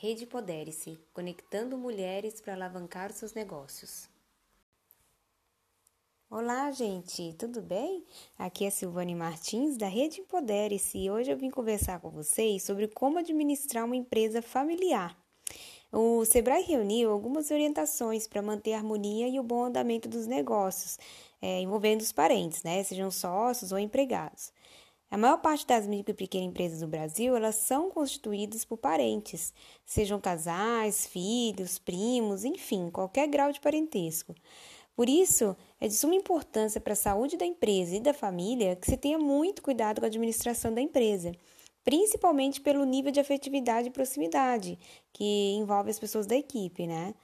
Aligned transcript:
Rede 0.00 0.26
Podere-se, 0.26 0.96
conectando 1.12 1.76
mulheres 1.76 2.40
para 2.40 2.54
alavancar 2.54 3.12
seus 3.12 3.34
negócios. 3.34 4.08
Olá, 6.30 6.70
gente, 6.70 7.34
tudo 7.36 7.60
bem? 7.60 8.04
Aqui 8.38 8.64
é 8.64 8.70
Silvane 8.70 9.16
Martins, 9.16 9.76
da 9.76 9.88
Rede 9.88 10.20
Empodere-se, 10.20 10.98
e 10.98 11.10
hoje 11.10 11.32
eu 11.32 11.36
vim 11.36 11.50
conversar 11.50 11.98
com 11.98 12.10
vocês 12.10 12.62
sobre 12.62 12.86
como 12.86 13.18
administrar 13.18 13.84
uma 13.84 13.96
empresa 13.96 14.40
familiar. 14.40 15.18
O 15.90 16.24
Sebrae 16.24 16.62
reuniu 16.62 17.10
algumas 17.10 17.50
orientações 17.50 18.28
para 18.28 18.40
manter 18.40 18.74
a 18.74 18.76
harmonia 18.76 19.26
e 19.26 19.40
o 19.40 19.42
bom 19.42 19.64
andamento 19.64 20.08
dos 20.08 20.28
negócios, 20.28 20.96
é, 21.42 21.60
envolvendo 21.60 22.02
os 22.02 22.12
parentes, 22.12 22.62
né? 22.62 22.84
Sejam 22.84 23.10
sócios 23.10 23.72
ou 23.72 23.80
empregados. 23.80 24.52
A 25.10 25.16
maior 25.16 25.38
parte 25.38 25.66
das 25.66 25.86
micro 25.86 26.12
e 26.12 26.14
pequenas 26.14 26.48
empresas 26.48 26.80
do 26.80 26.86
Brasil, 26.86 27.34
elas 27.34 27.54
são 27.54 27.90
constituídas 27.90 28.64
por 28.64 28.76
parentes, 28.76 29.54
sejam 29.86 30.20
casais, 30.20 31.06
filhos, 31.06 31.78
primos, 31.78 32.44
enfim, 32.44 32.90
qualquer 32.90 33.26
grau 33.26 33.50
de 33.50 33.58
parentesco. 33.58 34.34
Por 34.94 35.08
isso, 35.08 35.56
é 35.80 35.88
de 35.88 35.94
suma 35.94 36.14
importância 36.14 36.80
para 36.80 36.92
a 36.92 36.96
saúde 36.96 37.36
da 37.36 37.46
empresa 37.46 37.96
e 37.96 38.00
da 38.00 38.12
família 38.12 38.76
que 38.76 38.90
se 38.90 38.96
tenha 38.96 39.18
muito 39.18 39.62
cuidado 39.62 40.00
com 40.00 40.04
a 40.04 40.08
administração 40.08 40.74
da 40.74 40.80
empresa, 40.80 41.32
principalmente 41.84 42.60
pelo 42.60 42.84
nível 42.84 43.10
de 43.10 43.20
afetividade 43.20 43.88
e 43.88 43.92
proximidade 43.92 44.78
que 45.12 45.52
envolve 45.52 45.88
as 45.88 45.98
pessoas 45.98 46.26
da 46.26 46.36
equipe, 46.36 46.86
né? 46.86 47.14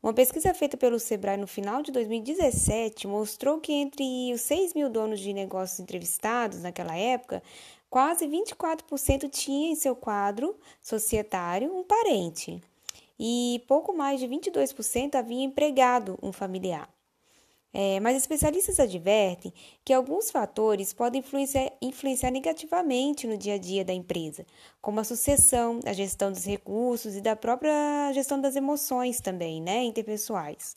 Uma 0.00 0.12
pesquisa 0.12 0.54
feita 0.54 0.76
pelo 0.76 1.00
Sebrae 1.00 1.36
no 1.36 1.48
final 1.48 1.82
de 1.82 1.90
2017 1.90 3.08
mostrou 3.08 3.58
que 3.58 3.72
entre 3.72 4.32
os 4.32 4.40
6 4.42 4.72
mil 4.72 4.88
donos 4.88 5.18
de 5.18 5.32
negócios 5.32 5.80
entrevistados 5.80 6.62
naquela 6.62 6.96
época, 6.96 7.42
quase 7.90 8.26
24% 8.28 9.28
tinha 9.28 9.72
em 9.72 9.74
seu 9.74 9.96
quadro 9.96 10.56
societário 10.80 11.76
um 11.76 11.82
parente 11.82 12.62
e 13.18 13.60
pouco 13.66 13.92
mais 13.92 14.20
de 14.20 14.28
22% 14.28 15.16
havia 15.16 15.42
empregado 15.42 16.16
um 16.22 16.30
familiar. 16.30 16.88
É, 17.70 18.00
mas 18.00 18.16
especialistas 18.16 18.80
advertem 18.80 19.52
que 19.84 19.92
alguns 19.92 20.30
fatores 20.30 20.94
podem 20.94 21.20
influenciar, 21.20 21.70
influenciar, 21.82 22.30
negativamente 22.30 23.26
no 23.26 23.36
dia 23.36 23.54
a 23.54 23.58
dia 23.58 23.84
da 23.84 23.92
empresa, 23.92 24.46
como 24.80 25.00
a 25.00 25.04
sucessão, 25.04 25.78
a 25.84 25.92
gestão 25.92 26.32
dos 26.32 26.46
recursos 26.46 27.14
e 27.14 27.20
da 27.20 27.36
própria 27.36 28.10
gestão 28.14 28.40
das 28.40 28.56
emoções 28.56 29.20
também, 29.20 29.60
né, 29.60 29.84
interpessoais. 29.84 30.76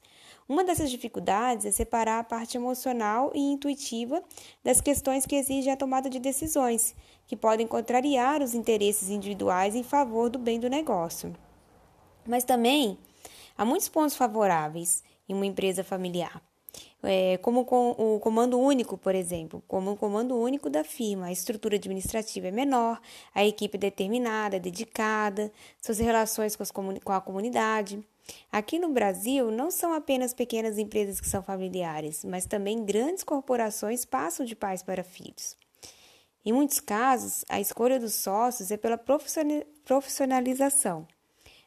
Uma 0.50 0.66
dessas 0.66 0.92
dificuldades 0.92 1.66
é 1.66 1.72
separar 1.72 2.20
a 2.20 2.26
parte 2.26 2.58
emocional 2.58 3.32
e 3.34 3.40
intuitiva 3.40 4.22
das 4.62 4.82
questões 4.82 5.26
que 5.26 5.36
exigem 5.36 5.72
a 5.72 5.78
tomada 5.78 6.10
de 6.10 6.20
decisões, 6.20 6.94
que 7.26 7.38
podem 7.38 7.66
contrariar 7.66 8.42
os 8.42 8.54
interesses 8.54 9.10
individuais 9.10 9.76
em 9.76 9.84
favor 9.84 10.30
do 10.30 10.38
bem 10.38 10.60
do 10.60 10.70
negócio. 10.70 11.34
Mas 12.28 12.44
também 12.44 12.98
há 13.58 13.64
muitos 13.64 13.88
pontos 13.88 14.18
favoráveis 14.18 15.02
em 15.30 15.34
uma 15.34 15.46
empresa 15.46 15.86
familiar 15.86 16.51
é, 17.04 17.38
como 17.38 17.66
com 17.66 17.92
o 17.92 18.20
comando 18.20 18.60
único, 18.60 18.98
por 18.98 19.16
exemplo, 19.16 19.64
como 19.68 19.92
o 19.92 19.98
comando 19.98 20.38
único 20.38 20.70
da 20.70 20.84
firma, 20.84 21.28
a 21.28 21.32
estrutura 21.32 21.76
administrativa 21.76 22.48
é 22.48 22.52
menor, 22.52 23.00
a 23.34 23.46
equipe 23.46 23.78
é 23.78 23.80
determinada, 23.80 24.60
dedicada, 24.60 25.52
suas 25.82 26.00
relações 26.00 26.56
com, 26.56 27.00
com 27.00 27.12
a 27.12 27.22
comunidade. 27.22 28.04
Aqui 28.52 28.80
no 28.80 28.90
Brasil, 28.90 29.52
não 29.52 29.72
são 29.72 29.94
apenas 29.94 30.34
pequenas 30.34 30.78
empresas 30.78 31.20
que 31.20 31.28
são 31.28 31.42
familiares, 31.42 32.24
mas 32.24 32.46
também 32.46 32.86
grandes 32.86 33.24
corporações 33.24 34.06
passam 34.06 34.46
de 34.46 34.56
pais 34.56 34.84
para 34.84 35.04
filhos. 35.04 35.58
Em 36.46 36.54
muitos 36.54 36.80
casos, 36.80 37.44
a 37.50 37.60
escolha 37.60 38.00
dos 38.00 38.14
sócios 38.14 38.72
é 38.72 38.78
pela 38.78 38.98
profissionalização 38.98 41.08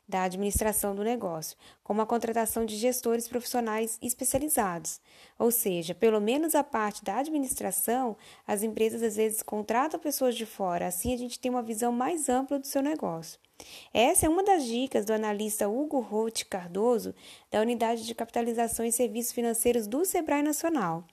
da 0.09 0.23
administração 0.25 0.95
do 0.95 1.03
negócio, 1.03 1.57
como 1.83 2.03
a 2.03 2.07
contratação 2.07 2.65
de 2.65 2.77
gestores 2.77 3.27
profissionais 3.27 3.99
especializados. 4.03 5.01
Ou 5.39 5.51
seja, 5.51 5.95
pelo 5.95 6.21
menos 6.21 6.55
a 6.55 6.63
parte 6.63 7.05
da 7.05 7.19
administração, 7.19 8.17
as 8.47 8.63
empresas 8.63 9.03
às 9.03 9.17
vezes 9.17 9.43
contratam 9.43 9.99
pessoas 9.99 10.35
de 10.35 10.45
fora, 10.45 10.87
assim 10.87 11.15
a 11.15 11.17
gente 11.17 11.41
tem 11.41 11.51
uma 11.51 11.63
visão 11.63 11.91
mais 11.91 12.29
ampla 12.29 12.59
do 12.59 12.67
seu 12.67 12.83
negócio. 12.83 13.39
Essa 13.93 14.27
é 14.27 14.29
uma 14.29 14.43
das 14.43 14.65
dicas 14.65 15.05
do 15.05 15.13
analista 15.13 15.69
Hugo 15.69 16.01
Roth 16.01 16.45
Cardoso, 16.51 17.15
da 17.51 17.61
Unidade 17.61 18.05
de 18.05 18.15
Capitalização 18.15 18.85
e 18.85 18.93
Serviços 18.93 19.33
Financeiros 19.33 19.87
do 19.87 20.05
Sebrae 20.05 20.43
Nacional. 20.43 21.05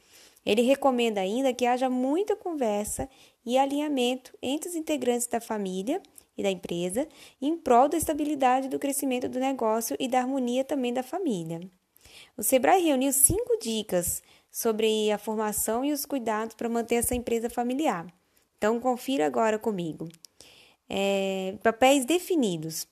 Ele 0.46 0.62
recomenda 0.62 1.22
ainda 1.22 1.54
que 1.54 1.66
haja 1.66 1.90
muita 1.90 2.36
conversa 2.36 3.08
e 3.46 3.58
alinhamento 3.58 4.36
entre 4.42 4.70
os 4.70 4.76
integrantes 4.76 5.28
da 5.28 5.40
família 5.40 6.02
e 6.38 6.44
da 6.44 6.50
empresa 6.50 7.08
em 7.42 7.58
prol 7.58 7.88
da 7.88 7.98
estabilidade 7.98 8.68
do 8.68 8.80
crescimento 8.80 9.30
do 9.30 9.40
negócio 9.40 9.96
e 10.00 10.08
da 10.08 10.20
harmonia 10.20 10.64
também 10.64 10.94
da 10.94 11.04
família. 11.04 11.62
O 12.38 12.44
Sebrae 12.44 12.84
reuniu 12.84 13.14
cinco 13.14 13.58
dicas 13.62 14.22
sobre 14.52 15.12
a 15.12 15.18
formação 15.18 15.86
e 15.86 15.92
os 15.92 16.06
cuidados 16.06 16.56
para 16.56 16.68
manter 16.70 16.96
essa 16.96 17.16
empresa 17.16 17.50
familiar. 17.50 18.08
Então, 18.58 18.80
confira 18.80 19.26
agora 19.26 19.58
comigo. 19.58 20.10
É, 20.90 21.56
papéis 21.64 22.06
definidos. 22.06 22.86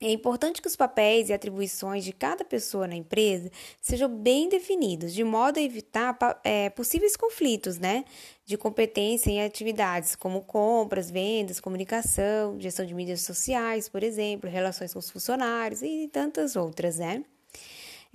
É 0.00 0.10
importante 0.10 0.60
que 0.60 0.68
os 0.68 0.76
papéis 0.76 1.28
e 1.28 1.32
atribuições 1.32 2.04
de 2.04 2.12
cada 2.12 2.44
pessoa 2.44 2.86
na 2.86 2.96
empresa 2.96 3.50
sejam 3.80 4.08
bem 4.08 4.48
definidos, 4.48 5.14
de 5.14 5.22
modo 5.24 5.58
a 5.58 5.62
evitar 5.62 6.16
é, 6.42 6.68
possíveis 6.70 7.16
conflitos 7.16 7.78
né, 7.78 8.04
de 8.44 8.58
competência 8.58 9.30
em 9.30 9.42
atividades 9.42 10.16
como 10.16 10.42
compras, 10.42 11.10
vendas, 11.10 11.60
comunicação, 11.60 12.60
gestão 12.60 12.84
de 12.84 12.92
mídias 12.92 13.22
sociais, 13.22 13.88
por 13.88 14.02
exemplo, 14.02 14.50
relações 14.50 14.92
com 14.92 14.98
os 14.98 15.10
funcionários 15.10 15.80
e 15.80 16.08
tantas 16.12 16.56
outras, 16.56 16.98
né? 16.98 17.24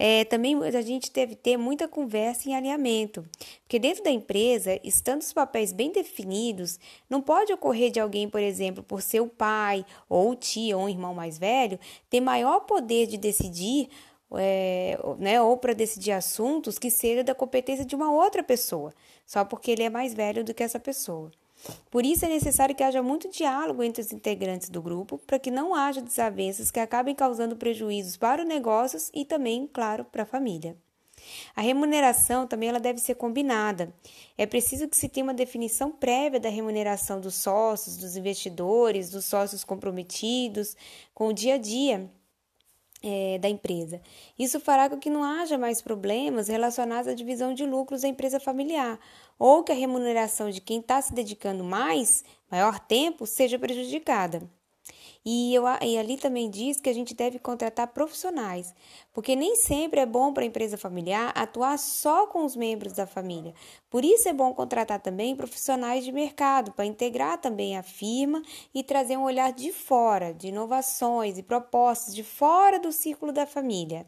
É, 0.01 0.23
também 0.23 0.57
a 0.63 0.81
gente 0.81 1.11
deve 1.11 1.35
ter 1.35 1.57
muita 1.57 1.85
conversa 1.85 2.47
em 2.47 2.55
alinhamento, 2.55 3.25
porque 3.63 3.77
dentro 3.77 4.01
da 4.01 4.09
empresa, 4.09 4.79
estando 4.81 5.19
os 5.19 5.33
papéis 5.33 5.73
bem 5.73 5.91
definidos, 5.91 6.79
não 7.09 7.21
pode 7.21 7.51
ocorrer 7.51 7.91
de 7.91 7.99
alguém, 7.99 8.29
por 8.29 8.39
exemplo, 8.39 8.81
por 8.81 9.01
ser 9.01 9.19
o 9.19 9.27
pai, 9.27 9.85
ou 10.07 10.29
o 10.29 10.35
tio, 10.37 10.77
ou 10.77 10.85
um 10.85 10.89
irmão 10.89 11.13
mais 11.13 11.37
velho, 11.37 11.77
ter 12.09 12.21
maior 12.21 12.61
poder 12.61 13.07
de 13.07 13.17
decidir 13.17 13.89
é, 14.37 14.97
né, 15.17 15.41
ou 15.41 15.57
para 15.57 15.73
decidir 15.73 16.11
assuntos 16.13 16.79
que 16.79 16.89
seja 16.89 17.21
da 17.21 17.35
competência 17.35 17.83
de 17.83 17.93
uma 17.93 18.09
outra 18.09 18.41
pessoa, 18.41 18.93
só 19.25 19.43
porque 19.43 19.71
ele 19.71 19.83
é 19.83 19.89
mais 19.89 20.13
velho 20.13 20.45
do 20.45 20.53
que 20.53 20.63
essa 20.63 20.79
pessoa. 20.79 21.29
Por 21.89 22.05
isso 22.05 22.25
é 22.25 22.29
necessário 22.29 22.75
que 22.75 22.83
haja 22.83 23.01
muito 23.01 23.29
diálogo 23.29 23.83
entre 23.83 24.01
os 24.01 24.11
integrantes 24.11 24.69
do 24.69 24.81
grupo, 24.81 25.17
para 25.17 25.39
que 25.39 25.51
não 25.51 25.75
haja 25.75 26.01
desavenças 26.01 26.71
que 26.71 26.79
acabem 26.79 27.15
causando 27.15 27.55
prejuízos 27.55 28.17
para 28.17 28.41
os 28.41 28.47
negócios 28.47 29.09
e 29.13 29.25
também, 29.25 29.67
claro, 29.71 30.05
para 30.05 30.23
a 30.23 30.25
família. 30.25 30.77
A 31.55 31.61
remuneração 31.61 32.47
também 32.47 32.69
ela 32.69 32.79
deve 32.79 32.99
ser 32.99 33.15
combinada. 33.15 33.93
É 34.37 34.45
preciso 34.45 34.87
que 34.87 34.95
se 34.95 35.09
tenha 35.09 35.25
uma 35.25 35.33
definição 35.33 35.91
prévia 35.91 36.39
da 36.39 36.49
remuneração 36.49 37.19
dos 37.19 37.35
sócios, 37.35 37.97
dos 37.97 38.15
investidores, 38.15 39.09
dos 39.09 39.25
sócios 39.25 39.63
comprometidos 39.63 40.77
com 41.13 41.27
o 41.27 41.33
dia 41.33 41.55
a 41.55 41.57
dia 41.57 42.09
é, 43.03 43.37
da 43.37 43.49
empresa. 43.49 44.01
Isso 44.37 44.59
fará 44.59 44.89
com 44.89 44.97
que 44.97 45.09
não 45.09 45.23
haja 45.23 45.57
mais 45.57 45.81
problemas 45.81 46.47
relacionados 46.47 47.07
à 47.07 47.13
divisão 47.13 47.53
de 47.53 47.65
lucros 47.65 48.01
da 48.01 48.07
empresa 48.07 48.39
familiar, 48.39 48.99
ou 49.37 49.63
que 49.63 49.71
a 49.71 49.75
remuneração 49.75 50.49
de 50.49 50.61
quem 50.61 50.79
está 50.79 51.01
se 51.01 51.13
dedicando 51.13 51.63
mais, 51.63 52.23
maior 52.51 52.79
tempo, 52.79 53.25
seja 53.25 53.57
prejudicada. 53.57 54.41
E, 55.31 55.53
eu, 55.53 55.63
e 55.83 55.95
ali 55.95 56.17
também 56.17 56.49
diz 56.49 56.81
que 56.81 56.89
a 56.89 56.93
gente 56.93 57.13
deve 57.13 57.37
contratar 57.37 57.89
profissionais, 57.89 58.73
porque 59.13 59.35
nem 59.35 59.55
sempre 59.55 59.99
é 59.99 60.05
bom 60.05 60.33
para 60.33 60.41
a 60.41 60.47
empresa 60.47 60.75
familiar 60.75 61.31
atuar 61.35 61.77
só 61.77 62.25
com 62.25 62.43
os 62.43 62.55
membros 62.55 62.93
da 62.93 63.05
família. 63.05 63.53
Por 63.91 64.03
isso 64.03 64.27
é 64.27 64.33
bom 64.33 64.51
contratar 64.55 64.99
também 64.99 65.35
profissionais 65.35 66.03
de 66.03 66.11
mercado, 66.11 66.71
para 66.71 66.83
integrar 66.83 67.39
também 67.39 67.77
a 67.77 67.83
firma 67.83 68.41
e 68.73 68.81
trazer 68.81 69.17
um 69.17 69.23
olhar 69.23 69.53
de 69.53 69.71
fora, 69.71 70.33
de 70.33 70.47
inovações 70.47 71.37
e 71.37 71.43
propostas 71.43 72.15
de 72.15 72.23
fora 72.23 72.79
do 72.79 72.91
círculo 72.91 73.31
da 73.31 73.45
família. 73.45 74.07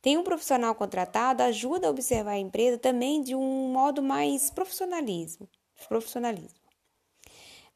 Tem 0.00 0.16
um 0.16 0.22
profissional 0.22 0.76
contratado 0.76 1.42
ajuda 1.42 1.88
a 1.88 1.90
observar 1.90 2.34
a 2.34 2.38
empresa 2.38 2.78
também 2.78 3.20
de 3.20 3.34
um 3.34 3.72
modo 3.72 4.00
mais 4.00 4.48
profissionalismo. 4.48 5.48
profissionalismo. 5.88 6.61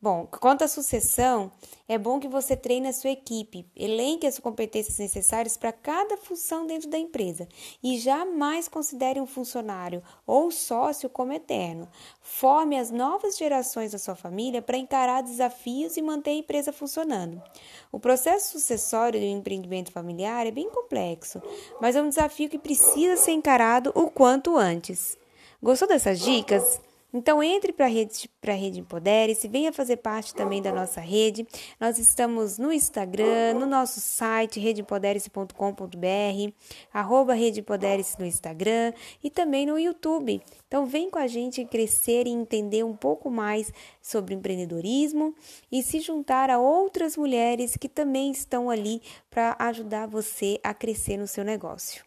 Bom, 0.06 0.24
quanto 0.24 0.62
à 0.62 0.68
sucessão, 0.68 1.50
é 1.88 1.98
bom 1.98 2.20
que 2.20 2.28
você 2.28 2.56
treine 2.56 2.86
a 2.86 2.92
sua 2.92 3.10
equipe, 3.10 3.66
elenque 3.74 4.24
as 4.24 4.38
competências 4.38 4.98
necessárias 4.98 5.56
para 5.56 5.72
cada 5.72 6.16
função 6.16 6.64
dentro 6.64 6.88
da 6.88 6.96
empresa 6.96 7.48
e 7.82 7.98
jamais 7.98 8.68
considere 8.68 9.20
um 9.20 9.26
funcionário 9.26 10.00
ou 10.24 10.52
sócio 10.52 11.10
como 11.10 11.32
eterno. 11.32 11.88
Forme 12.20 12.78
as 12.78 12.92
novas 12.92 13.36
gerações 13.36 13.90
da 13.90 13.98
sua 13.98 14.14
família 14.14 14.62
para 14.62 14.76
encarar 14.76 15.24
desafios 15.24 15.96
e 15.96 16.02
manter 16.02 16.30
a 16.30 16.34
empresa 16.34 16.72
funcionando. 16.72 17.42
O 17.90 17.98
processo 17.98 18.52
sucessório 18.52 19.18
do 19.18 19.26
empreendimento 19.26 19.90
familiar 19.90 20.46
é 20.46 20.52
bem 20.52 20.70
complexo, 20.70 21.42
mas 21.80 21.96
é 21.96 22.00
um 22.00 22.08
desafio 22.08 22.48
que 22.48 22.60
precisa 22.60 23.16
ser 23.16 23.32
encarado 23.32 23.90
o 23.92 24.08
quanto 24.08 24.56
antes. 24.56 25.18
Gostou 25.60 25.88
dessas 25.88 26.20
dicas? 26.20 26.85
Então 27.16 27.42
entre 27.42 27.72
para 27.72 27.86
a 27.86 27.88
rede, 27.88 28.28
a 28.46 28.52
rede 28.52 28.78
Empodere-se, 28.78 29.48
venha 29.48 29.72
fazer 29.72 29.96
parte 29.96 30.34
também 30.34 30.60
da 30.60 30.70
nossa 30.70 31.00
rede. 31.00 31.46
Nós 31.80 31.98
estamos 31.98 32.58
no 32.58 32.70
Instagram, 32.70 33.54
no 33.54 33.64
nosso 33.64 34.02
site 34.02 34.60
redeempodere-se.com.br, 34.60 36.52
arroba 36.92 37.32
Rede 37.32 37.60
Empodere-se 37.60 38.20
no 38.20 38.26
Instagram 38.26 38.92
e 39.24 39.30
também 39.30 39.64
no 39.64 39.78
YouTube. 39.78 40.42
Então 40.66 40.84
vem 40.84 41.08
com 41.08 41.18
a 41.18 41.26
gente 41.26 41.64
crescer 41.64 42.26
e 42.26 42.30
entender 42.30 42.84
um 42.84 42.94
pouco 42.94 43.30
mais 43.30 43.72
sobre 44.02 44.34
empreendedorismo 44.34 45.34
e 45.72 45.82
se 45.82 46.00
juntar 46.00 46.50
a 46.50 46.58
outras 46.58 47.16
mulheres 47.16 47.78
que 47.78 47.88
também 47.88 48.30
estão 48.30 48.68
ali 48.68 49.00
para 49.30 49.56
ajudar 49.58 50.06
você 50.06 50.60
a 50.62 50.74
crescer 50.74 51.16
no 51.16 51.26
seu 51.26 51.44
negócio. 51.44 52.04